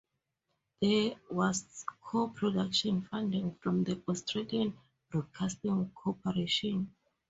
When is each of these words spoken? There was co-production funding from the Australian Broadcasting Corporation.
There 0.81 1.13
was 1.29 1.85
co-production 2.03 3.03
funding 3.03 3.53
from 3.61 3.83
the 3.83 4.01
Australian 4.07 4.75
Broadcasting 5.11 5.91
Corporation. 5.91 6.91